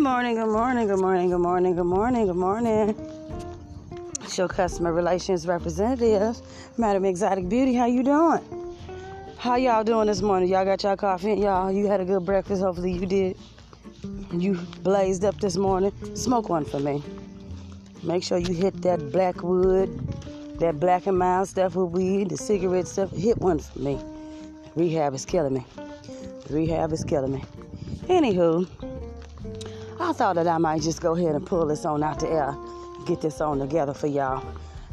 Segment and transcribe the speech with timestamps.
[0.00, 2.94] morning, good morning, good morning, good morning, good morning, good morning.
[4.22, 6.40] It's your customer relations representative,
[6.78, 7.74] Madam Exotic Beauty.
[7.74, 8.40] How you doing?
[9.36, 10.48] How y'all doing this morning?
[10.48, 11.34] Y'all got y'all coffee?
[11.34, 12.62] Y'all, you had a good breakfast.
[12.62, 13.36] Hopefully you did.
[14.32, 15.92] You blazed up this morning.
[16.16, 17.02] Smoke one for me.
[18.02, 19.98] Make sure you hit that black wood,
[20.60, 23.10] that black and mild stuff with weed, the cigarette stuff.
[23.10, 23.98] Hit one for me.
[24.76, 25.66] Rehab is killing me.
[26.48, 27.44] Rehab is killing me.
[28.08, 28.66] Anywho,
[30.00, 32.56] I thought that I might just go ahead and pull this on out the air,
[33.04, 34.42] get this on together for y'all.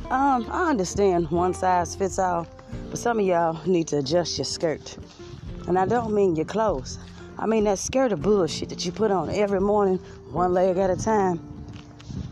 [0.10, 2.46] Um, I understand one size fits all,
[2.90, 4.98] but some of y'all need to adjust your skirt.
[5.68, 7.00] And I don't mean your clothes.
[7.40, 9.98] I mean that skirt of bullshit that you put on every morning,
[10.32, 11.40] one leg at a time,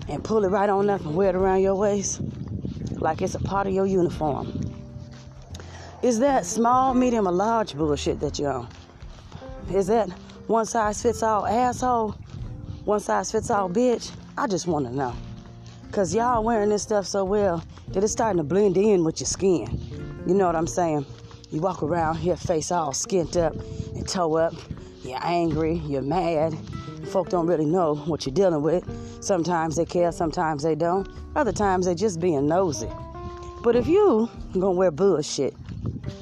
[0.10, 2.22] and pull it right on up and wear it around your waist
[2.98, 4.62] like it's a part of your uniform.
[6.04, 8.68] Is that small, medium, or large bullshit that you're on?
[9.74, 10.10] Is that
[10.48, 12.16] one size fits all asshole?
[12.86, 14.12] One size fits all bitch?
[14.38, 15.16] I just want to know.
[15.88, 19.26] Because y'all wearing this stuff so well that it's starting to blend in with your
[19.26, 19.80] skin.
[20.28, 21.04] You know what I'm saying?
[21.50, 23.56] You walk around here, face all skint up
[23.96, 24.54] and toe up.
[25.04, 26.56] You're angry, you're mad.
[27.08, 28.84] Folk don't really know what you're dealing with.
[29.20, 31.10] Sometimes they care, sometimes they don't.
[31.36, 32.90] Other times they just being nosy.
[33.64, 35.56] But if you gonna wear bullshit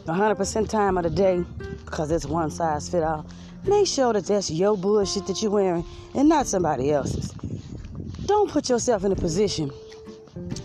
[0.06, 1.44] 100% time of the day
[1.86, 3.25] because it's one size fit all,
[3.66, 7.31] make sure that that's your bullshit that you're wearing and not somebody else's.
[8.25, 9.72] Don't put yourself in a position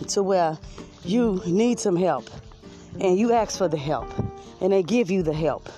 [0.09, 0.59] to where
[1.05, 2.29] you need some help
[3.01, 4.09] and you ask for the help
[4.61, 5.69] and they give you the help.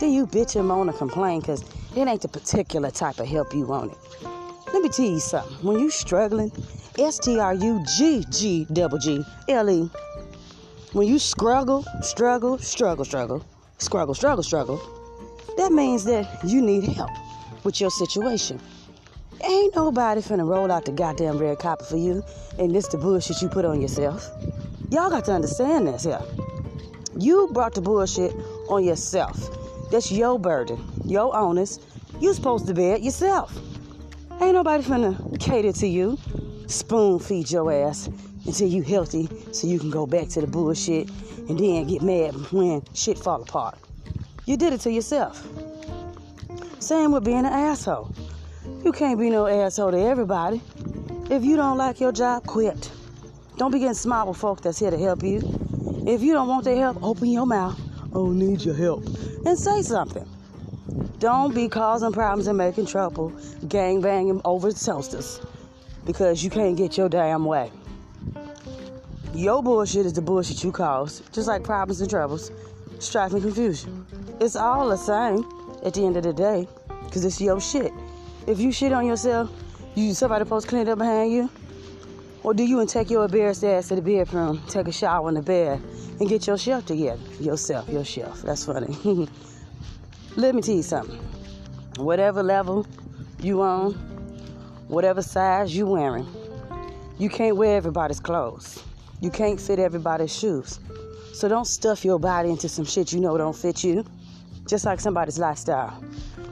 [0.00, 1.62] Then you bitch and moan and complain because
[1.96, 3.96] it ain't the particular type of help you wanted.
[4.72, 5.56] Let me tell you something.
[5.66, 6.52] When you struggling,
[6.98, 9.90] S T R U G G double G L E,
[10.92, 13.44] when you struggle, struggle, struggle, struggle,
[13.78, 14.80] struggle, struggle, struggle,
[15.58, 17.10] that means that you need help
[17.64, 18.58] with your situation.
[19.44, 22.24] Ain't nobody finna roll out the goddamn red carpet for you,
[22.58, 24.30] and this the bullshit you put on yourself.
[24.90, 26.22] Y'all got to understand this here.
[27.18, 28.34] You brought the bullshit
[28.68, 29.38] on yourself.
[29.90, 31.80] That's your burden, your onus.
[32.18, 33.56] You supposed to bear it yourself.
[34.40, 36.18] Ain't nobody finna cater to you,
[36.66, 38.08] spoon feed your ass
[38.48, 41.08] until you healthy so you can go back to the bullshit
[41.48, 43.78] and then get mad when shit fall apart.
[44.46, 45.46] You did it to yourself.
[46.80, 48.10] Same with being an asshole.
[48.84, 50.62] You can't be no asshole to everybody.
[51.30, 52.90] If you don't like your job, quit.
[53.58, 55.40] Don't be getting smart with folk that's here to help you.
[56.06, 57.78] If you don't want their help, open your mouth.
[58.14, 59.04] Oh, need your help.
[59.44, 60.26] And say something.
[61.18, 63.32] Don't be causing problems and making trouble,
[63.68, 65.40] gang banging over toasters
[66.06, 67.70] because you can't get your damn way.
[69.34, 72.50] Your bullshit is the bullshit you cause, just like problems and troubles,
[72.98, 74.06] strife and confusion.
[74.40, 75.44] It's all the same
[75.84, 76.66] at the end of the day
[77.04, 77.92] because it's your shit.
[78.46, 79.50] If you shit on yourself,
[79.94, 81.50] you somebody supposed to clean it up behind you?
[82.42, 85.34] Or do you and take your embarrassed ass to the bedroom, take a shower in
[85.34, 85.82] the bed,
[86.18, 87.20] and get your shelf together?
[87.38, 88.42] Yourself, your shelf.
[88.42, 88.96] That's funny.
[90.36, 91.18] Let me tell you something.
[91.96, 92.86] Whatever level
[93.42, 93.92] you on,
[94.88, 96.26] whatever size you wearing,
[97.18, 98.82] you can't wear everybody's clothes.
[99.20, 100.78] You can't fit everybody's shoes.
[101.32, 104.04] So don't stuff your body into some shit you know don't fit you.
[104.66, 106.02] Just like somebody's lifestyle.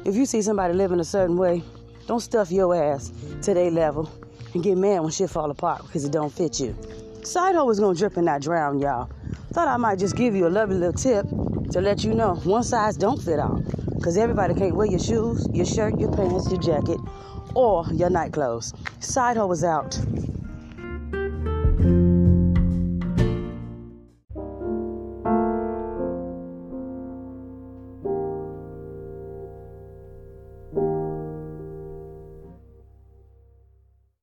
[0.04, 1.62] If you see somebody living a certain way,
[2.06, 3.12] don't stuff your ass
[3.42, 4.10] to their level
[4.54, 6.76] and get mad when shit fall apart because it don't fit you.
[7.22, 9.10] Side hoe is gonna drip and not drown, y'all.
[9.52, 11.26] Thought I might just give you a lovely little tip
[11.72, 13.62] to let you know one size don't fit all.
[13.94, 16.98] Because everybody can't wear your shoes, your shirt, your pants, your jacket,
[17.54, 18.72] or your night clothes.
[19.00, 19.98] Side hoe is out.